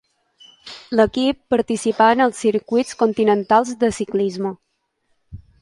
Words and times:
L'equip 0.99 1.39
participà 1.55 2.07
en 2.15 2.25
els 2.27 2.41
Circuits 2.45 2.97
continentals 3.05 3.77
de 3.85 3.93
ciclisme. 4.03 4.59